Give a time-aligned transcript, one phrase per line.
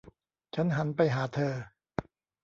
[0.55, 1.53] ฉันหันไปหาเธอ